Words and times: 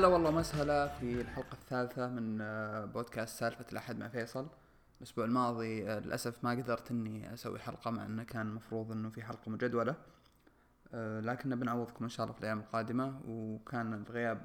هلا 0.00 0.08
والله 0.08 0.30
مسهلا 0.30 0.88
في 0.88 1.20
الحلقة 1.20 1.52
الثالثة 1.52 2.08
من 2.08 2.38
آه، 2.40 2.84
بودكاست 2.84 3.38
سالفة 3.38 3.64
الأحد 3.72 3.98
مع 3.98 4.08
فيصل. 4.08 4.46
الأسبوع 4.98 5.24
الماضي 5.24 5.90
آه، 5.90 5.98
للأسف 5.98 6.44
ما 6.44 6.50
قدرت 6.50 6.90
إني 6.90 7.34
أسوي 7.34 7.58
حلقة 7.58 7.90
مع 7.90 8.06
إنه 8.06 8.22
كان 8.22 8.48
المفروض 8.48 8.92
إنه 8.92 9.10
في 9.10 9.22
حلقة 9.22 9.50
مجدولة. 9.50 9.94
آه، 10.94 11.20
لكن 11.20 11.56
بنعوضكم 11.60 12.04
إن 12.04 12.08
شاء 12.08 12.24
الله 12.24 12.34
في 12.34 12.40
الأيام 12.40 12.58
القادمة. 12.58 13.20
وكان 13.28 13.94
الغياب 13.94 14.40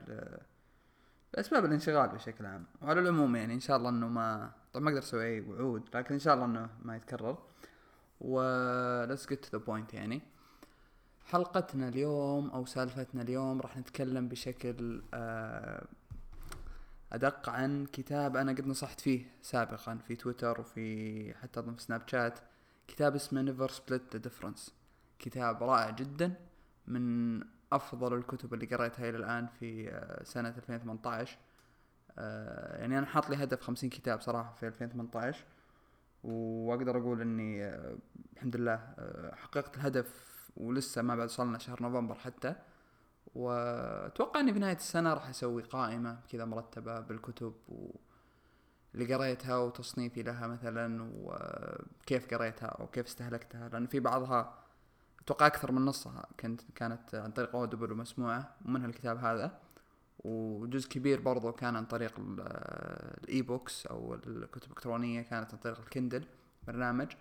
لأسباب 1.33 1.65
الانشغال 1.65 2.09
بشكل 2.09 2.45
عام. 2.45 2.65
وعلى 2.81 2.99
العموم 2.99 3.35
يعني 3.35 3.53
إن 3.53 3.59
شاء 3.59 3.77
الله 3.77 3.89
إنه 3.89 4.07
ما 4.07 4.51
طبعا 4.73 4.83
ما 4.83 4.89
أقدر 4.89 4.99
أسوي 4.99 5.25
أي 5.25 5.41
وعود 5.41 5.89
لكن 5.93 6.13
إن 6.13 6.19
شاء 6.19 6.33
الله 6.33 6.45
إنه 6.45 6.69
ما 6.83 6.95
يتكرر. 6.95 7.37
و 8.21 8.39
let's 9.07 9.25
get 9.25 9.45
to 9.45 9.57
the 9.57 9.61
point 9.67 9.93
يعني. 9.93 10.21
حلقتنا 11.25 11.87
اليوم 11.87 12.49
أو 12.49 12.65
سالفتنا 12.65 13.21
اليوم 13.21 13.61
راح 13.61 13.77
نتكلم 13.77 14.27
بشكل 14.27 15.01
آه، 15.13 15.87
أدق 17.13 17.49
عن 17.49 17.85
كتاب 17.85 18.37
أنا 18.37 18.51
قد 18.51 18.67
نصحت 18.67 19.01
فيه 19.01 19.25
سابقا 19.41 19.97
في 20.07 20.15
تويتر 20.15 20.61
وفي 20.61 21.33
حتى 21.33 21.59
أظن 21.59 21.75
في 21.75 21.81
سناب 21.81 22.01
شات. 22.07 22.39
كتاب 22.87 23.15
اسمه 23.15 23.41
Never 23.41 23.69
Split 23.69 24.01
the 24.13 24.19
Difference 24.19 24.73
كتاب 25.19 25.63
رائع 25.63 25.89
جدا 25.89 26.33
من 26.87 27.39
أفضل 27.71 28.13
الكتب 28.13 28.53
اللي 28.53 28.65
قريتها 28.65 29.09
إلى 29.09 29.17
الآن 29.17 29.47
في 29.47 29.89
آه، 29.91 30.23
سنة 30.23 30.49
2018 30.49 31.37
آه، 32.17 32.77
يعني 32.81 32.97
أنا 32.97 33.05
حاط 33.05 33.29
لي 33.29 33.43
هدف 33.43 33.61
50 33.61 33.89
كتاب 33.89 34.21
صراحة 34.21 34.53
في 34.53 34.67
2018 34.67 35.45
وأقدر 36.23 36.97
أقول 36.97 37.21
إني 37.21 37.75
الحمد 38.33 38.55
لله 38.55 38.93
حققت 39.35 39.75
الهدف 39.75 40.34
ولسه 40.57 41.01
ما 41.01 41.15
بعد 41.15 41.25
وصلنا 41.27 41.57
شهر 41.57 41.83
نوفمبر 41.83 42.15
حتى. 42.15 42.55
وأتوقع 43.35 44.39
إني 44.39 44.53
في 44.53 44.59
نهايه 44.59 44.75
السنة 44.75 45.13
راح 45.13 45.29
أسوي 45.29 45.61
قائمة 45.63 46.19
كذا 46.29 46.45
مرتبة 46.45 46.99
بالكتب 46.99 47.53
و... 47.69 47.89
اللي 48.95 49.15
قريتها 49.15 49.57
وتصنيفي 49.57 50.23
لها 50.23 50.47
مثلا 50.47 51.09
وكيف 51.15 52.33
قريتها 52.33 52.67
أو 52.67 52.87
كيف 52.87 53.05
استهلكتها. 53.05 53.69
لأن 53.69 53.87
في 53.87 53.99
بعضها 53.99 54.59
أتوقع 55.21 55.47
أكثر 55.47 55.71
من 55.71 55.85
نصها 55.85 56.25
كانت 56.37 56.61
كانت 56.75 57.15
عن 57.15 57.31
طريق 57.31 57.55
Audible 57.55 57.91
ومسموعة 57.91 58.55
ومنها 58.65 58.87
الكتاب 58.87 59.17
هذا. 59.17 59.59
وجزء 60.19 60.89
كبير 60.89 61.21
برضو 61.21 61.51
كان 61.51 61.75
عن 61.75 61.85
طريق 61.85 62.19
ال- 62.19 62.41
ال 63.23 63.41
e-books 63.41 63.87
أو 63.87 64.13
الكتب 64.13 64.63
الإلكترونية 64.63 65.21
كانت 65.21 65.51
عن 65.53 65.59
طريق 65.59 65.79
ال 65.79 65.86
Kindle 65.86 66.25
برنامج. 66.67 67.11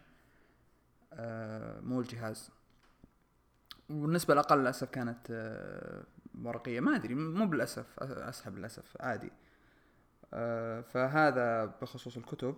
آه، 1.13 1.81
مو 1.81 2.01
الجهاز. 2.01 2.51
والنسبة 3.91 4.35
الأقل 4.35 4.59
للأسف 4.59 4.91
كانت 4.91 5.19
آه، 5.31 6.03
ورقية. 6.43 6.81
ما 6.81 6.97
أدري 6.97 7.15
مو 7.15 7.47
بالأسف 7.47 7.87
أ- 7.87 8.03
أسحب 8.03 8.59
للأسف 8.59 8.97
عادي. 9.01 9.31
آه، 10.35 10.81
فهذا 10.81 11.65
بخصوص 11.83 12.17
الكتب. 12.17 12.55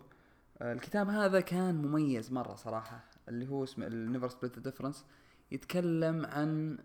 آه، 0.62 0.72
الكتاب 0.72 1.08
هذا 1.08 1.40
كان 1.40 1.74
مميز 1.74 2.32
مرة 2.32 2.54
صراحة 2.54 3.04
اللي 3.28 3.48
هو 3.48 3.64
اسمه 3.64 3.86
ال 3.86 3.93
Never 3.93 4.28
Split 4.28 4.58
Difference 4.58 5.04
يتكلم 5.52 6.26
عن 6.26 6.78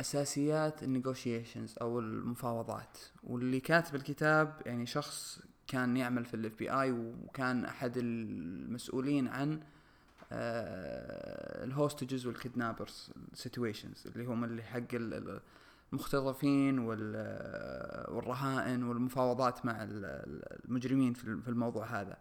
أساسيات 0.00 0.82
ال 0.82 0.89
negotiations 0.89 1.74
أو 1.80 1.98
المفاوضات. 2.00 2.98
واللي 3.24 3.60
كاتب 3.60 3.94
الكتاب 3.94 4.62
يعني 4.66 4.86
شخص 4.86 5.40
كان 5.66 5.96
يعمل 5.96 6.24
في 6.24 6.34
ال 6.34 6.54
FBI 6.58 6.92
وكان 6.92 7.64
أحد 7.64 7.92
المسؤولين 7.96 9.28
عن 9.28 9.60
ال 11.64 11.71
hostages 11.71 12.26
وال 12.26 12.40
kidnappers 12.40 13.10
situations 13.34 14.06
اللي 14.06 14.24
هم 14.24 14.44
اللي 14.44 14.62
حق 14.62 14.78
ال- 14.94 15.14
ال- 15.14 15.40
المختطفين 15.92 16.78
وال- 16.78 18.10
والرهائن 18.14 18.82
والمفاوضات 18.82 19.66
مع 19.66 19.82
ال- 19.82 20.04
ال- 20.04 20.64
المجرمين 20.64 21.12
في 21.14 21.24
ال- 21.24 21.42
في 21.42 21.48
الموضوع 21.48 21.86
هذا. 21.86 22.16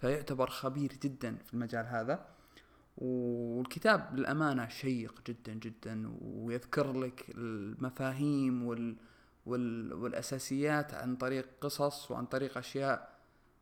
فيعتبر 0.00 0.50
خبير 0.50 0.92
جدا 1.02 1.36
في 1.46 1.54
المجال 1.54 1.86
هذا. 1.86 2.26
والكتاب 2.98 4.14
للأمانة 4.18 4.68
شيق 4.68 5.14
جدا 5.26 5.52
جدا 5.52 6.12
ويذكر 6.22 6.92
لك 6.92 7.24
المفاهيم 7.34 8.64
وال 8.66 8.96
وال 9.46 9.92
والأساسيات 9.94 10.94
عن 10.94 11.16
طريق 11.16 11.48
قصص 11.60 12.10
وعن 12.10 12.26
طريق 12.26 12.58
أشياء 12.58 13.18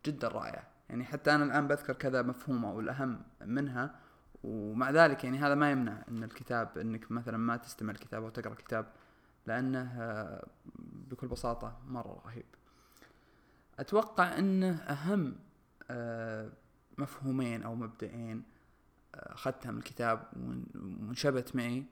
جدا 0.07 0.29
رائعة. 0.29 0.67
يعني 0.93 1.05
حتى 1.05 1.35
أنا 1.35 1.45
الآن 1.45 1.69
بذكر 1.69 1.93
كذا 1.93 2.23
مفهومة 2.23 2.73
والأهم 2.73 3.23
منها 3.45 3.95
ومع 4.45 4.91
ذلك 4.91 5.25
يعني 5.25 5.39
هذا 5.39 5.55
ما 5.55 5.71
يمنع 5.71 6.03
إن 6.09 6.25
الكتاب 6.25 6.79
إنك 6.79 7.13
مثلا 7.13 7.37
ما 7.39 7.57
تستمع 7.57 7.91
الكتاب 7.93 8.23
أو 8.23 8.29
تقرأ 8.29 8.53
الكتاب 8.53 8.87
لأنه 9.47 9.93
آه، 10.03 10.47
بكل 11.11 11.27
بساطة 11.29 11.79
مرة 11.89 12.23
رهيب. 12.27 12.45
أتوقع 13.79 14.39
إنه 14.39 14.71
أهم 14.77 15.37
آه، 15.91 16.51
مفهومين 16.99 17.63
أو 17.63 17.75
مبدئين 17.75 18.43
آه، 19.15 19.33
اخذتها 19.35 19.71
من 19.73 19.79
الكتاب 19.79 20.29
وان- 20.37 20.67
ونشبت 21.07 21.57
معي 21.57 21.85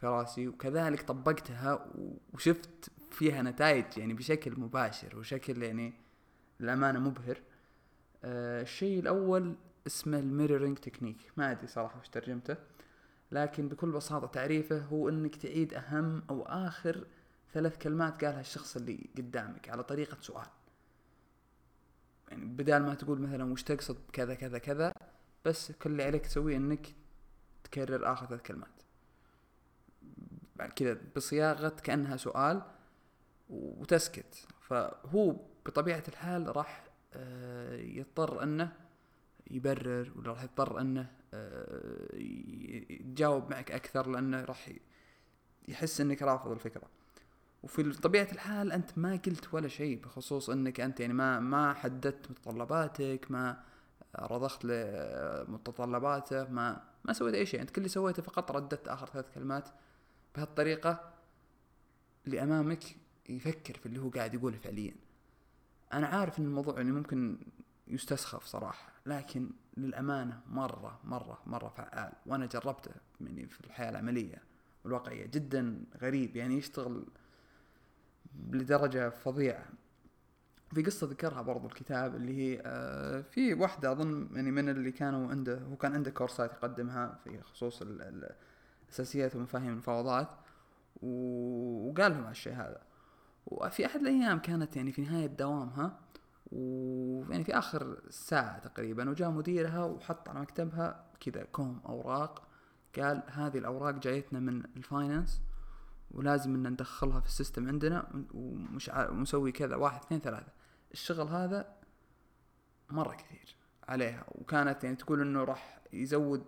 في 0.00 0.06
رأسي 0.06 0.48
وكذلك 0.48 1.02
طبقتها 1.02 1.86
وشفت 2.32 2.90
فيها 3.10 3.42
نتائج 3.42 3.84
يعني 3.98 4.14
بشكل 4.14 4.60
مباشر 4.60 5.18
وشكل 5.18 5.62
يعني 5.62 5.94
للأمانة 6.60 6.98
مبهر. 6.98 7.38
آه، 8.24 8.62
الشيء 8.62 9.00
الأول 9.00 9.54
اسمه 9.86 10.18
ال 10.18 10.24
mirroring 10.24 10.78
technique 10.78 11.16
ما 11.36 11.50
أدري 11.50 11.66
صراحة 11.66 12.00
وش 12.00 12.08
ترجمته. 12.08 12.56
لكن 13.32 13.68
بكل 13.68 13.90
بساطة 13.90 14.26
تعريفه 14.26 14.78
هو 14.78 15.08
إنك 15.08 15.36
تعيد 15.36 15.74
أهم 15.74 16.22
أو 16.30 16.42
آخر 16.42 17.06
ثلاث 17.52 17.78
كلمات 17.78 18.24
قالها 18.24 18.40
الشخص 18.40 18.76
اللي 18.76 19.06
قدامك 19.16 19.68
على 19.68 19.82
طريقة 19.82 20.16
سؤال. 20.20 20.46
يعني 22.28 22.44
بدال 22.44 22.82
ما 22.82 22.94
تقول 22.94 23.20
مثلا 23.20 23.52
وش 23.52 23.62
تقصد 23.62 23.96
بكذا 24.08 24.34
كذا 24.34 24.58
كذا 24.58 24.92
بس 25.44 25.72
كل 25.72 25.90
اللي 25.90 26.04
عليك 26.04 26.26
تسويه 26.26 26.56
إنك 26.56 26.94
تكرر 27.64 28.12
آخر 28.12 28.26
ثلاث 28.26 28.42
كلمات. 28.42 28.68
بعد 30.56 30.72
كذا 30.72 30.98
بصياغة 31.16 31.68
كأنها 31.68 32.16
سؤال 32.16 32.62
وتسكت. 33.50 34.46
فهو 34.60 35.36
بطبيعة 35.66 36.02
الحال 36.08 36.56
راح 36.56 36.85
يضطر 37.78 38.42
أنه 38.42 38.72
يبرر 39.50 40.12
ولا 40.16 40.30
راح 40.30 40.42
يضطر 40.42 40.80
أنه 40.80 41.10
آه، 41.34 42.16
يتجاوب 42.90 43.50
معك 43.50 43.72
أكثر 43.72 44.10
لأنه 44.10 44.44
راح 44.44 44.72
يحس 45.68 46.00
إنك 46.00 46.22
رافض 46.22 46.50
الفكرة. 46.50 46.88
وفي 47.62 47.92
طبيعة 47.92 48.28
الحال 48.32 48.72
أنت 48.72 48.98
ما 48.98 49.12
قلت 49.12 49.54
ولا 49.54 49.68
شيء 49.68 50.00
بخصوص 50.02 50.50
إنك 50.50 50.80
أنت 50.80 51.00
يعني 51.00 51.12
ما 51.12 51.40
ما 51.40 51.74
حددت 51.74 52.30
متطلباتك 52.30 53.26
ما 53.30 53.62
رضخت 54.18 54.64
لمتطلباته 54.64 56.48
ما 56.50 56.82
ما 57.04 57.12
سويت 57.12 57.34
أي 57.34 57.46
شيء. 57.46 57.60
أنت 57.60 57.70
كل 57.70 57.76
اللي 57.78 57.88
سويته 57.88 58.22
فقط 58.22 58.50
رددت 58.52 58.88
آخر 58.88 59.06
ثلاث 59.06 59.26
كلمات 59.34 59.68
بهالطريقة 60.36 61.12
اللي 62.26 62.42
امامك 62.42 62.84
يفكر 63.28 63.74
في 63.74 63.86
اللي 63.86 64.00
هو 64.00 64.08
قاعد 64.08 64.34
يقوله 64.34 64.58
فعليا. 64.58 65.05
أنا 65.92 66.06
عارف 66.06 66.38
إن 66.38 66.44
الموضوع 66.44 66.76
يعني 66.76 66.92
ممكن 66.92 67.38
يستسخف 67.88 68.44
صراحة 68.44 68.92
لكن 69.06 69.50
للأمانة 69.76 70.40
مرة 70.50 71.00
مرة 71.04 71.38
مرة 71.46 71.68
فعال 71.68 72.12
وأنا 72.26 72.46
جربته 72.46 72.90
يعني 73.20 73.46
في 73.46 73.60
الحياة 73.64 73.90
العملية 73.90 74.42
والواقعية 74.84 75.26
جدا 75.26 75.84
غريب 76.02 76.36
يعني 76.36 76.58
يشتغل 76.58 77.04
لدرجة 78.50 79.08
فظيعة. 79.10 79.64
في 80.74 80.82
قصة 80.82 81.06
ذكرها 81.06 81.42
برضو 81.42 81.66
الكتاب 81.66 82.14
اللي 82.16 82.36
هي 82.36 82.62
آه، 82.64 83.20
في 83.20 83.54
واحدة 83.54 83.92
أظن 83.92 84.28
يعني 84.34 84.50
من 84.50 84.68
اللي 84.68 84.92
كانوا 84.92 85.30
عنده 85.30 85.58
هو 85.58 85.76
كان 85.76 85.94
عنده 85.94 86.10
كورسات 86.10 86.52
يقدمها 86.52 87.18
في 87.24 87.42
خصوص 87.42 87.82
ال- 87.82 88.02
ال- 88.02 88.34
أساسيات 88.90 89.36
ومفاهيم 89.36 89.68
المفاوضات 89.68 90.28
وقال 91.02 92.12
لهم 92.12 92.24
هالشيء 92.24 92.52
هذا. 92.52 92.80
وفي 93.46 93.86
أحد 93.86 94.00
الأيام 94.00 94.38
كانت 94.38 94.76
يعني 94.76 94.92
في 94.92 95.02
نهاية 95.02 95.26
دوامها 95.26 95.98
ويعني 96.52 97.44
في 97.44 97.58
آخر 97.58 98.00
ساعة 98.10 98.58
تقريبا 98.58 99.10
وجاء 99.10 99.30
مديرها 99.30 99.84
وحط 99.84 100.28
على 100.28 100.40
مكتبها 100.40 101.04
كذا 101.20 101.44
كوم 101.44 101.80
أوراق 101.86 102.48
قال 102.98 103.22
هذه 103.26 103.58
الأوراق 103.58 103.94
جايتنا 103.94 104.40
من 104.40 104.62
ال 104.76 104.84
finance 104.84 105.40
ولازم 106.10 106.54
إن 106.54 106.72
ندخلها 106.72 107.20
في 107.20 107.26
ال 107.26 107.32
system 107.32 107.68
عندنا 107.68 108.24
ومش 108.34 108.90
ومسوي 108.94 109.52
كذا 109.52 109.76
واحد 109.76 110.00
اثنين 110.02 110.20
ثلاثة. 110.20 110.52
الشغل 110.92 111.28
هذا 111.28 111.76
مرة 112.90 113.14
كثير 113.14 113.56
عليها 113.88 114.24
وكانت 114.28 114.84
يعني 114.84 114.96
تقول 114.96 115.20
إنه 115.20 115.44
راح 115.44 115.80
يزود 115.92 116.44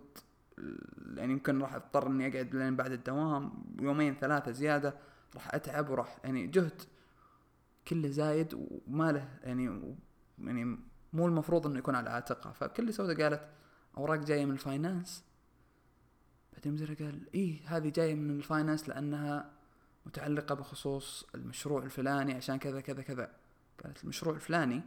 يعني 1.15 1.33
يمكن 1.33 1.61
راح 1.61 1.75
اضطر 1.75 2.07
إني 2.07 2.27
أقعد 2.27 2.55
لين 2.55 2.75
بعد 2.75 2.91
الدوام 2.91 3.63
يومين 3.79 4.15
ثلاثة 4.15 4.51
زيادة. 4.51 4.95
راح 5.35 5.55
أتعب 5.55 5.89
وراح 5.89 6.19
يعني 6.23 6.47
جهد 6.47 6.81
كله 7.87 8.09
زايد 8.09 8.53
وما 8.53 9.11
له 9.11 9.39
يعني 9.43 9.95
يعني 10.39 10.77
مو 11.13 11.27
المفروض 11.27 11.67
إنه 11.67 11.79
يكون 11.79 11.95
على 11.95 12.09
عاتقها 12.09 12.51
فكل 12.51 12.83
اللي 12.83 12.91
سوته 12.91 13.23
قالت 13.23 13.49
أوراق 13.97 14.19
جاية 14.19 14.45
من 14.45 14.51
ال 14.51 14.59
finance. 14.59 15.23
بعدين 16.53 16.75
المدير 16.75 17.05
قال 17.05 17.33
إيه 17.33 17.59
هذه 17.65 17.89
جاية 17.89 18.15
من 18.15 18.37
ال 18.37 18.44
finance 18.44 18.89
لأنها 18.89 19.51
متعلقة 20.05 20.55
بخصوص 20.55 21.25
المشروع 21.35 21.83
الفلاني 21.83 22.33
عشان 22.33 22.57
كذا 22.57 22.81
كذا 22.81 23.01
كذا. 23.01 23.31
قالت 23.83 24.03
المشروع 24.03 24.35
الفلاني؟ 24.35 24.81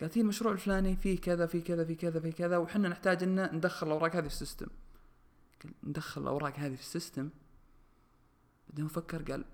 قالت 0.00 0.18
هي 0.18 0.22
المشروع 0.22 0.52
الفلاني 0.52 0.96
فيه 0.96 1.20
كذا 1.20 1.46
في 1.46 1.60
كذا 1.60 1.84
في 1.84 1.94
كذا 1.94 2.20
في 2.20 2.32
كذا 2.32 2.56
وحنا 2.56 2.88
نحتاج 2.88 3.22
إن 3.22 3.56
ندخل 3.56 3.86
الأوراق 3.86 4.16
هذه 4.16 4.20
في 4.20 4.26
ال 4.26 4.31
system. 4.31 4.66
ندخل 5.84 6.22
الأوراق 6.22 6.56
هذه 6.56 6.74
في 6.74 6.80
ال 6.80 6.86
system؟ 6.86 7.30
بعدين 8.68 8.88
فكر 8.88 9.22
قال 9.32 9.44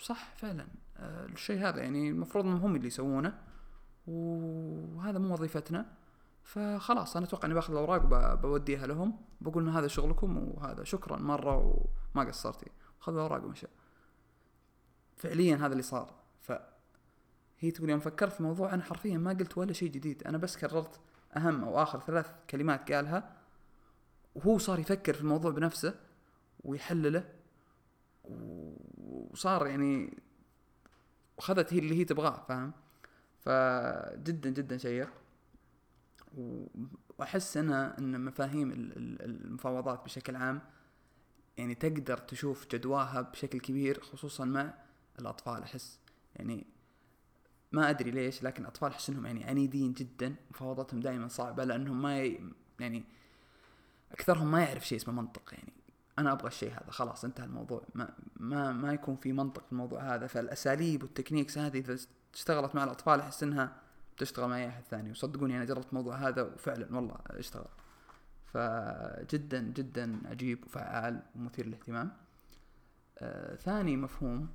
صح 0.00 0.34
فعلا 0.36 0.66
آه 0.96 1.26
الشيء 1.26 1.68
هذا 1.68 1.82
يعني 1.82 2.08
المفروض 2.10 2.46
إنهم 2.46 2.60
هم 2.60 2.76
اللي 2.76 2.86
يسوونه 2.86 3.38
وهذا 4.06 5.18
مو 5.18 5.32
وظيفتنا. 5.32 5.86
فخلاص 6.42 7.16
أنا 7.16 7.26
أتوقع 7.26 7.46
إني 7.46 7.54
بأخذ 7.54 7.72
الأوراق 7.72 8.04
وبوديها 8.04 8.86
لهم 8.86 9.20
بقول 9.40 9.62
إن 9.62 9.74
هذا 9.74 9.86
شغلكم 9.86 10.38
وهذا 10.38 10.84
شكرا 10.84 11.16
مرة 11.16 11.56
وما 12.14 12.24
قصرتي. 12.24 12.70
خذ 13.00 13.12
الأوراق 13.12 13.44
ومشى. 13.44 13.66
فعليا 15.16 15.56
هذا 15.56 15.66
اللي 15.66 15.82
صار. 15.82 16.14
فهي 16.40 17.70
تقول 17.70 17.90
يوم 17.90 18.00
فكرت 18.00 18.32
في 18.32 18.40
الموضوع 18.40 18.74
أنا 18.74 18.82
حرفيا 18.82 19.18
ما 19.18 19.30
قلت 19.30 19.58
ولا 19.58 19.72
شيء 19.72 19.90
جديد. 19.90 20.22
أنا 20.22 20.38
بس 20.38 20.56
كررت 20.56 21.00
أهم 21.36 21.64
أو 21.64 21.82
آخر 21.82 22.00
ثلاث 22.00 22.30
كلمات 22.50 22.92
قالها 22.92 23.36
وهو 24.34 24.58
صار 24.58 24.78
يفكر 24.78 25.14
في 25.14 25.20
الموضوع 25.20 25.50
بنفسه 25.50 25.94
ويحلله. 26.64 27.37
وصار 28.28 29.66
يعني 29.66 30.18
وخذت 31.38 31.72
هي 31.72 31.78
اللي 31.78 31.98
هي 31.98 32.04
تبغاه 32.04 32.44
فاهم؟ 32.48 32.72
فجدا 33.38 34.50
جدا 34.50 34.76
شيق. 34.76 35.10
وأحس 37.18 37.56
أنا 37.56 37.98
إن 37.98 38.24
مفاهيم 38.24 38.72
المفاوضات 39.20 40.04
بشكل 40.04 40.36
عام 40.36 40.60
يعني 41.56 41.74
تقدر 41.74 42.18
تشوف 42.18 42.66
جدواها 42.66 43.20
بشكل 43.20 43.60
كبير 43.60 44.00
خصوصا 44.00 44.44
مع 44.44 44.74
الأطفال 45.18 45.62
أحس. 45.62 45.98
يعني 46.36 46.66
ما 47.72 47.90
أدري 47.90 48.10
ليش 48.10 48.42
لكن 48.42 48.62
الاطفال 48.62 48.90
أحس 48.90 49.10
إنهم 49.10 49.26
يعني 49.26 49.44
عنيدين 49.44 49.92
جدا. 49.92 50.34
مفاوضاتهم 50.50 51.00
دائما 51.00 51.28
صعبة 51.28 51.64
لأنهم 51.64 52.02
ما. 52.02 52.38
يعني 52.80 53.04
أكثرهم 54.12 54.50
ما 54.50 54.64
يعرف 54.64 54.88
شيء 54.88 54.98
اسمه 54.98 55.14
منطق 55.14 55.54
يعني. 55.54 55.77
أنا 56.18 56.32
أبغى 56.32 56.46
الشيء 56.46 56.70
هذا 56.72 56.90
خلاص 56.90 57.24
انتهى 57.24 57.44
الموضوع. 57.46 57.82
ما 57.94 58.08
ما 58.36 58.72
ما 58.72 58.92
يكون 58.92 59.16
في 59.16 59.32
منطق 59.32 59.64
في 59.66 59.72
الموضوع 59.72 60.14
هذا. 60.14 60.26
فالأساليب 60.26 61.02
والتكنيكس 61.02 61.58
هذه 61.58 61.78
إذا 61.78 61.96
اشتغلت 62.34 62.74
مع 62.74 62.84
الأطفال 62.84 63.20
أحس 63.20 63.42
إنها 63.42 63.72
تشتغل 64.16 64.48
مع 64.48 64.56
أي 64.56 64.68
أحد 64.68 64.82
ثاني. 64.90 65.10
وصدقوني 65.10 65.56
أنا 65.56 65.64
جربت 65.64 65.86
الموضوع 65.88 66.16
هذا 66.16 66.42
وفعلا 66.42 66.96
والله 66.96 67.16
اشتغل. 67.26 67.68
فجدا 68.52 69.60
جدا 69.60 70.20
عجيب 70.24 70.64
وفعال 70.64 71.22
ومثير 71.36 71.66
للاهتمام. 71.66 72.10
آه 73.18 73.54
ثاني 73.56 73.96
مفهوم 73.96 74.48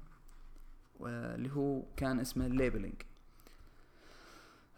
اللي 1.02 1.52
هو 1.52 1.82
كان 1.98 2.20
اسمه 2.20 2.46
الليبلينج 2.46 2.94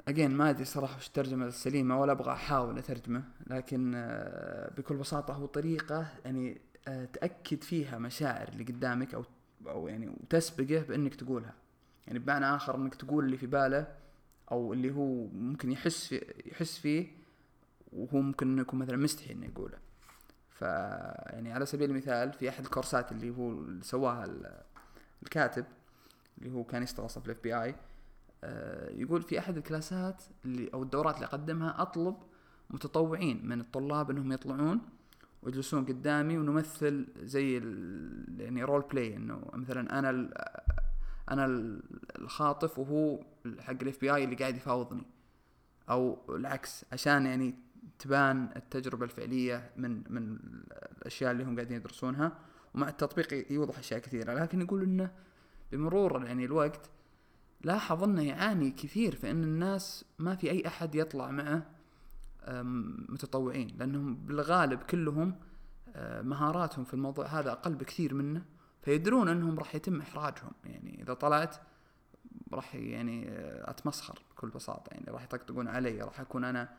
اجين 0.07 0.31
ما 0.31 0.49
أدري 0.49 0.65
صراحة 0.65 0.95
وش 0.97 1.07
الترجمة 1.07 1.45
السليمة 1.45 2.01
ولا 2.01 2.11
أبغى 2.11 2.31
أحاول 2.33 2.77
أترجمه. 2.77 3.23
لكن 3.47 3.93
آه 3.95 4.73
بكل 4.77 4.95
بساطة 4.95 5.33
هو 5.33 5.45
طريقة 5.45 6.07
يعني 6.25 6.51
آه 6.51 6.74
تأكد 6.85 7.63
فيها 7.63 7.97
مشاعر 7.97 8.47
اللي 8.47 8.63
قدامك 8.63 9.13
أو 9.13 9.25
أو 9.67 9.87
يعني 9.87 10.09
وتسبقه 10.09 10.81
بإنك 10.81 11.15
تقولها. 11.15 11.53
يعني 12.07 12.19
بمعنى 12.19 12.45
آخر 12.55 12.75
إنك 12.75 12.95
تقول 12.95 13.25
اللي 13.25 13.37
في 13.37 13.47
باله 13.47 13.87
أو 14.51 14.73
اللي 14.73 14.91
هو 14.91 15.27
ممكن 15.27 15.71
يحس 15.71 16.07
في 16.07 16.33
يحس 16.45 16.77
فيه 16.77 17.07
وهو 17.93 18.21
ممكن 18.21 18.47
إنه 18.47 18.61
يكون 18.61 18.79
مثلا 18.79 18.97
مستحي 18.97 19.33
إنه 19.33 19.45
يقوله. 19.45 19.77
ف 20.49 20.61
يعني 20.61 21.53
على 21.53 21.65
سبيل 21.65 21.89
المثال 21.89 22.33
في 22.33 22.49
أحد 22.49 22.63
الكورسات 22.63 23.11
اللي 23.11 23.29
هو 23.29 23.63
سواها 23.81 24.25
الكاتب 25.23 25.65
اللي 26.37 26.51
هو 26.51 26.63
كان 26.63 26.83
يشتغل 26.83 27.09
في 27.09 27.25
الاف 27.25 27.39
بي 27.43 27.61
اي 27.63 27.75
يقول 29.01 29.21
في 29.21 29.39
أحد 29.39 29.57
الكلاسات 29.57 30.23
اللي 30.45 30.69
أو 30.73 30.83
الدورات 30.83 31.15
اللي 31.15 31.25
أقدمها 31.25 31.81
أطلب 31.81 32.15
متطوعين 32.69 33.47
من 33.47 33.59
الطلاب 33.59 34.11
إنهم 34.11 34.31
يطلعون 34.31 34.81
ويجلسون 35.45 35.85
قدامي 35.85 36.37
ونمثل 36.37 37.07
زي 37.23 37.53
يعني 38.37 38.63
role 38.63 38.81
play 38.81 39.15
إنه 39.15 39.49
مثلا 39.53 39.99
أنا 39.99 40.29
أنا 41.31 41.45
الخاطف 42.19 42.79
وهو 42.79 43.23
حق 43.59 43.81
ال 43.81 44.01
FBI 44.01 44.23
اللي 44.23 44.35
قاعد 44.35 44.55
يفاوضني. 44.55 45.03
أو 45.89 46.35
العكس 46.35 46.85
عشان 46.91 47.25
يعني 47.25 47.55
تبان 47.99 48.49
التجربة 48.55 49.05
الفعلية 49.05 49.71
من 49.77 50.03
من 50.09 50.37
الأشياء 50.97 51.31
اللي 51.31 51.43
هم 51.43 51.55
قاعدين 51.55 51.77
يدرسونها. 51.77 52.37
ومع 52.75 52.89
التطبيق 52.89 53.51
يوضح 53.51 53.79
أشياء 53.79 53.99
كثيرة. 53.99 54.33
لكن 54.33 54.61
يقول 54.61 54.83
إنه 54.83 55.11
بمرور 55.71 56.25
يعني 56.25 56.45
الوقت 56.45 56.89
لاحظ 57.61 58.03
إنه 58.03 58.21
يعاني 58.27 58.71
كثير 58.71 59.15
في 59.15 59.31
إن 59.31 59.43
الناس 59.43 60.05
ما 60.19 60.35
في 60.35 60.51
أي 60.51 60.67
أحد 60.67 60.95
يطلع 60.95 61.31
معه 61.31 61.74
متطوعين 63.09 63.75
لأنهم 63.79 64.15
بالغالب 64.15 64.79
كلهم 64.79 65.35
مهاراتهم 66.21 66.85
في 66.85 66.93
الموضوع 66.93 67.25
هذا 67.25 67.51
أقل 67.51 67.75
بكثير 67.75 68.13
منه 68.13 68.45
فيدرون 68.81 69.27
أنهم 69.27 69.59
راح 69.59 69.75
يتم 69.75 70.01
إحراجهم. 70.01 70.51
يعني 70.63 71.01
إذا 71.01 71.13
طلعت 71.13 71.55
راح 72.53 72.75
يعني 72.75 73.25
أتمسخر 73.69 74.19
بكل 74.31 74.49
بساطة. 74.49 74.89
يعني 74.93 75.05
راح 75.11 75.23
يطقطقون 75.23 75.67
علي 75.67 76.01
راح 76.01 76.19
أكون 76.19 76.43
أنا 76.43 76.69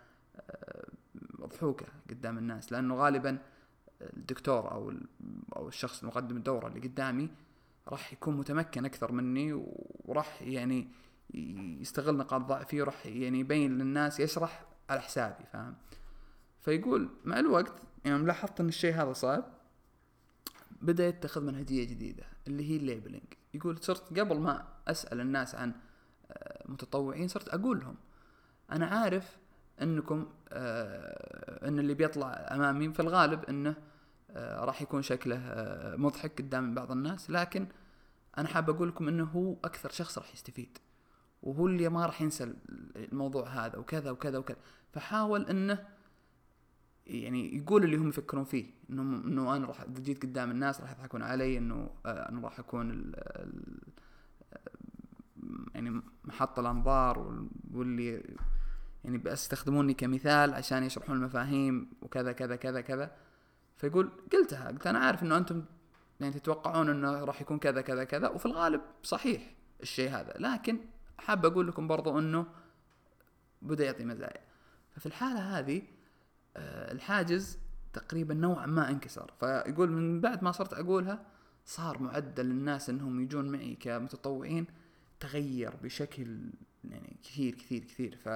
مضحوكه 1.38 1.86
قدام 2.10 2.38
الناس. 2.38 2.72
لأنه 2.72 2.94
غالبا 2.94 3.38
الدكتور 4.00 4.70
أو 4.70 4.92
أو 5.56 5.68
الشخص 5.68 6.02
المقدم 6.02 6.36
الدورة 6.36 6.66
اللي 6.66 6.80
قدامي 6.80 7.30
راح 7.88 8.12
يكون 8.12 8.36
متمكن 8.36 8.84
أكثر 8.84 9.12
مني 9.12 9.52
وراح 10.04 10.42
يعني 10.42 10.88
يستغل 11.80 12.16
نقاط 12.16 12.40
ضعفي 12.40 12.82
وراح 12.82 13.06
يعني 13.06 13.40
يبين 13.40 13.78
للناس 13.78 14.20
يشرح 14.20 14.64
على 14.90 15.00
حسابي 15.00 15.44
فاهم؟ 15.52 15.74
فيقول 16.60 17.08
مع 17.24 17.38
الوقت 17.38 17.72
يعني 18.04 18.24
لاحظت 18.24 18.60
إن 18.60 18.68
الشيء 18.68 18.94
هذا 18.94 19.12
صعب 19.12 19.44
بدا 20.82 21.08
يتخذ 21.08 21.44
منهجيه 21.44 21.84
جديدة 21.84 22.24
اللي 22.46 22.70
هي 22.70 22.76
الليبلينج 22.76 23.24
يقول 23.54 23.78
صرت 23.78 24.18
قبل 24.18 24.38
ما 24.38 24.68
أسأل 24.88 25.20
الناس 25.20 25.54
عن 25.54 25.72
آه، 26.30 26.64
متطوعين 26.68 27.28
صرت 27.28 27.48
أقول 27.48 27.80
لهم 27.80 27.96
أنا 28.72 28.86
عارف 28.86 29.36
إنكم 29.82 30.26
آه، 30.48 31.68
إن 31.68 31.78
اللي 31.78 31.94
بيطلع 31.94 32.48
أمامي 32.50 32.92
في 32.92 33.00
الغالب 33.00 33.44
إنه 33.44 33.74
آه، 34.30 34.64
راح 34.64 34.82
يكون 34.82 35.02
شكله 35.02 35.40
مضحك 35.96 36.42
قدام 36.42 36.74
بعض 36.74 36.90
الناس 36.90 37.30
لكن 37.30 37.66
أنا 38.38 38.48
حاب 38.48 38.70
أقول 38.70 38.88
لكم 38.88 39.08
إنه 39.08 39.24
هو 39.24 39.56
أكثر 39.64 39.90
شخص 39.90 40.18
راح 40.18 40.34
يستفيد. 40.34 40.78
وهو 41.42 41.66
اللي 41.66 41.88
ما 41.88 42.06
راح 42.06 42.22
ينسى 42.22 42.54
الموضوع 42.96 43.48
هذا 43.48 43.78
وكذا 43.78 44.10
وكذا 44.10 44.38
وكذا. 44.38 44.58
فحاول 44.92 45.46
إنه 45.46 45.86
يعني 47.06 47.56
يقول 47.56 47.84
اللي 47.84 47.96
هم 47.96 48.08
يفكرون 48.08 48.44
فيه 48.44 48.66
إنه 48.90 49.02
إنه 49.02 49.56
أنا 49.56 49.66
راح 49.66 49.80
إذا 49.80 50.00
جيت 50.00 50.22
قدام 50.22 50.50
الناس 50.50 50.80
راح 50.80 50.90
يضحكون 50.90 51.22
علي 51.22 51.58
إنه 51.58 51.90
آه، 52.06 52.28
أنا 52.28 52.40
راح 52.40 52.58
أكون 52.58 52.90
ال 52.90 53.14
ال 53.16 53.78
يعني 55.74 56.02
محط 56.24 56.58
الأنظار 56.58 57.46
واللي 57.72 58.22
يعني 59.04 59.18
بس 59.18 59.42
يستخدموني 59.42 59.94
كمثال 59.94 60.54
عشان 60.54 60.82
يشرحون 60.82 61.16
المفاهيم 61.16 61.90
وكذا 62.02 62.32
كذا 62.32 62.56
كذا 62.56 62.80
كذا. 62.80 63.16
فيقول 63.76 64.10
قلتها 64.32 64.68
قلت 64.68 64.86
أنا 64.86 64.98
عارف 64.98 65.22
إنه 65.22 65.36
أنتم 65.36 65.64
يعني 66.20 66.32
تتوقعون 66.34 66.88
إنه 66.88 67.24
راح 67.24 67.40
يكون 67.40 67.58
كذا 67.58 67.80
كذا 67.80 68.04
كذا. 68.04 68.28
وفي 68.28 68.46
الغالب 68.46 68.80
صحيح 69.02 69.54
الشيء 69.82 70.10
هذا. 70.10 70.34
لكن 70.38 70.78
حاب 71.18 71.46
أقول 71.46 71.68
لكم 71.68 71.88
برضو 71.88 72.18
أنه 72.18 72.46
بدا 73.62 73.84
يعطي 73.84 74.04
مزايا. 74.04 74.40
ففي 74.90 75.06
الحالة 75.06 75.58
هذه 75.58 75.82
آه، 76.56 76.92
الحاجز 76.92 77.58
تقريبا 77.92 78.34
نوعا 78.34 78.66
ما 78.66 78.90
انكسر. 78.90 79.32
فيقول 79.40 79.90
من 79.90 80.20
بعد 80.20 80.44
ما 80.44 80.52
صرت 80.52 80.72
أقولها 80.72 81.26
صار 81.64 82.02
معدل 82.02 82.50
الناس 82.50 82.90
إنهم 82.90 83.20
يجون 83.20 83.52
معي 83.52 83.74
كمتطوعين 83.74 84.66
تغير 85.20 85.76
بشكل 85.82 86.50
يعني 86.84 87.16
كثير 87.22 87.54
كثير 87.54 87.84
كثير. 87.84 88.16
ف 88.24 88.28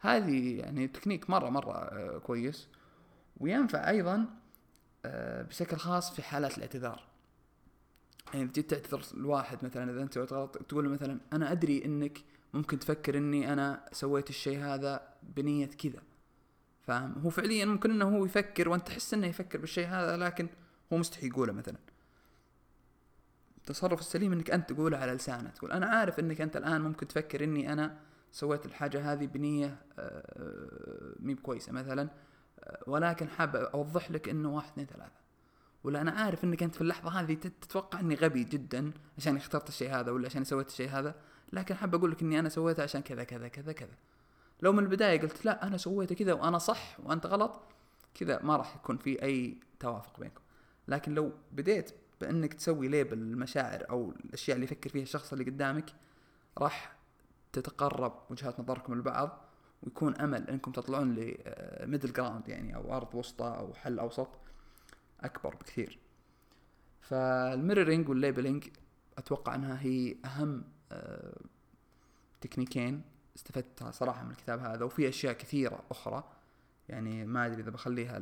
هذه 0.00 0.58
يعني 0.58 0.88
تكنيك 0.88 1.30
مرة 1.30 1.48
مرة 1.48 1.72
آه، 1.72 2.18
كويس. 2.18 2.68
وينفع 3.40 3.90
أيضا 3.90 4.26
آه، 5.04 5.42
بشكل 5.42 5.76
خاص 5.76 6.14
في 6.14 6.22
حالات 6.22 6.56
الاعتذار. 6.56 7.15
يعني 8.34 8.48
جيت 8.48 8.70
تعتذر 8.70 9.02
الواحد 9.14 9.64
مثلا 9.64 9.90
إذا 9.90 10.02
أنت 10.02 10.18
غلط 10.18 10.58
تقول 10.58 10.84
له 10.84 10.90
مثلا 10.90 11.20
أنا 11.32 11.52
أدري 11.52 11.84
إنك 11.84 12.18
ممكن 12.54 12.78
تفكر 12.78 13.18
إني 13.18 13.52
أنا 13.52 13.88
سويت 13.92 14.30
الشيء 14.30 14.58
هذا 14.58 15.08
بنية 15.22 15.66
كذا. 15.66 16.02
فاهم؟ 16.82 17.12
هو 17.12 17.30
فعليا 17.30 17.64
ممكن 17.64 17.90
إنه 17.90 18.16
هو 18.16 18.24
يفكر 18.24 18.68
وأنت 18.68 18.86
تحس 18.86 19.14
إنه 19.14 19.26
يفكر 19.26 19.58
بالشيء 19.58 19.86
هذا 19.86 20.16
لكن 20.16 20.48
هو 20.92 20.98
مستحي 20.98 21.26
يقوله 21.26 21.52
مثلا. 21.52 21.76
التصرف 23.56 24.00
السليم 24.00 24.32
إنك 24.32 24.50
أنت 24.50 24.72
تقوله 24.72 24.98
على 24.98 25.12
لسانك 25.12 25.52
تقول 25.52 25.72
أنا 25.72 25.86
عارف 25.86 26.20
إنك 26.20 26.40
أنت 26.40 26.56
الآن 26.56 26.80
ممكن 26.80 27.08
تفكر 27.08 27.44
إني 27.44 27.72
أنا 27.72 27.98
سويت 28.32 28.66
الحاجة 28.66 29.12
هذه 29.12 29.26
بنية 29.26 29.76
آه، 29.98 31.14
ما 31.20 31.25
هي 31.25 31.34
بكويسة 31.34 31.72
مثلا 31.72 32.08
آه، 32.60 32.78
ولكن 32.86 33.28
حاب 33.28 33.56
أوضح 33.56 34.10
لك 34.10 34.28
إنه 34.28 34.54
واحد 34.54 34.68
اثنين 34.68 34.86
ثلاثة. 34.86 35.25
ولا 35.86 36.00
أنا 36.00 36.10
عارف 36.10 36.44
إنك 36.44 36.62
أنت 36.62 36.74
في 36.74 36.80
اللحظة 36.80 37.10
هذه 37.10 37.34
تتوقع 37.34 38.00
إني 38.00 38.14
غبي 38.14 38.44
جدا 38.44 38.92
عشان 39.18 39.36
اخترت 39.36 39.68
الشيء 39.68 39.90
هذا 39.90 40.10
ولا 40.12 40.26
عشان 40.26 40.44
سويت 40.44 40.68
الشيء 40.68 40.88
هذا 40.88 41.14
لكن 41.52 41.74
حاب 41.74 41.94
أقول 41.94 42.10
لك 42.10 42.22
إني 42.22 42.38
أنا 42.38 42.48
سويته 42.48 42.82
عشان 42.82 43.02
كذا 43.02 43.24
كذا 43.24 43.48
كذا 43.48 43.72
كذا. 43.72 43.94
لو 44.62 44.72
من 44.72 44.78
البداية 44.78 45.20
قلت 45.20 45.44
لا 45.44 45.66
أنا 45.66 45.76
سويته 45.76 46.14
كذا 46.14 46.32
وأنا 46.32 46.58
صح 46.58 46.96
وأنت 47.04 47.26
غلط 47.26 47.60
كذا 48.14 48.42
ما 48.42 48.56
راح 48.56 48.76
يكون 48.76 48.96
في 48.96 49.22
أي 49.22 49.60
توافق 49.80 50.20
بينكم. 50.20 50.40
لكن 50.88 51.14
لو 51.14 51.32
بديت 51.52 51.90
بإنك 52.20 52.54
تسوي 52.54 52.88
label 52.88 53.18
المشاعر 53.18 53.90
أو 53.90 54.12
الأشياء 54.24 54.54
اللي 54.54 54.64
يفكر 54.64 54.90
فيها 54.90 55.02
الشخص 55.02 55.32
اللي 55.32 55.44
قدامك 55.44 55.90
راح 56.58 56.96
تتقرب 57.52 58.12
وجهات 58.30 58.60
نظركم 58.60 58.94
لبعض 58.94 59.44
ويكون 59.82 60.16
أمل 60.16 60.50
إنكم 60.50 60.72
تطلعون 60.72 61.14
ل 61.14 61.28
middle 61.28 62.12
ground 62.12 62.48
يعني 62.48 62.76
أو 62.76 62.96
أرض 62.96 63.14
وسطى 63.14 63.56
أو 63.58 63.74
حل 63.74 63.98
أوسط. 63.98 64.28
أكبر 65.20 65.54
بكثير. 65.54 65.98
فال 67.00 67.20
mirroring 67.20 68.08
وال 68.08 68.20
labeling 68.20 68.68
أتوقع 69.18 69.54
أنها 69.54 69.82
هي 69.82 70.16
أهم 70.24 70.64
آه، 70.92 71.40
تكنيكين 72.40 73.02
استفدت 73.36 73.84
صراحة 73.84 74.24
من 74.24 74.30
الكتاب 74.30 74.60
هذا. 74.60 74.84
وفي 74.84 75.08
أشياء 75.08 75.32
كثيرة 75.32 75.82
أخرى. 75.90 76.24
يعني 76.88 77.24
ما 77.24 77.46
أدري 77.46 77.62
إذا 77.62 77.70
بخليها 77.70 78.20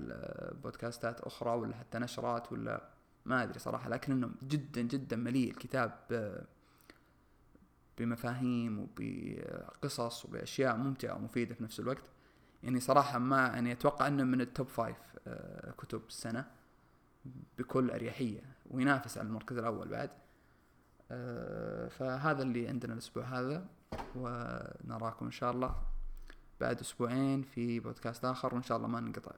بودكاستات 0.63 1.21
أخرى 1.21 1.51
ولا 1.51 1.77
حتى 1.77 1.99
نشرات 1.99 2.53
ولا 2.53 2.89
ما 3.25 3.43
أدري 3.43 3.59
صراحة. 3.59 3.89
لكن 3.89 4.13
إنه 4.13 4.31
جدا 4.43 4.83
جدا 4.83 5.17
مليء 5.17 5.51
الكتاب 5.51 5.93
بمفاهيم 7.99 8.79
وبقصص 8.79 10.25
وبأشياء 10.25 10.77
ممتعة 10.77 11.15
ومفيدة 11.15 11.55
في 11.55 11.63
نفس 11.63 11.81
الوقت. 11.81 12.05
يعني 12.63 12.81
صراحة 12.81 13.19
ما 13.19 13.47
يعني 13.47 13.73
أتوقع 13.73 14.07
إنه 14.07 14.25
من 14.25 14.41
ال 14.41 14.48
top 14.48 14.69
five 14.69 14.97
آه، 15.27 15.71
كتب 15.71 16.03
السنة. 16.09 16.51
بكل 17.59 17.91
أريحية 17.91 18.41
وينافس 18.71 19.19
على 19.19 19.29
المركز 19.29 19.59
الأول 19.59 19.89
بعد. 19.89 20.11
آه، 21.11 21.89
فهذا 21.89 22.43
اللي 22.43 22.69
عندنا 22.69 22.93
الأسبوع 22.93 23.25
هذا 23.25 23.67
ونراكم 24.17 25.27
إن 25.27 25.33
شاء 25.33 25.51
الله 25.51 25.75
بعد 26.61 26.81
أسبوعين 26.81 27.43
في 27.43 27.81
بودكاست 27.81 28.25
آخر 28.25 28.55
وإن 28.55 28.63
شاء 28.63 28.77
الله 28.77 28.89
ما 28.89 29.01
ننقطع. 29.01 29.33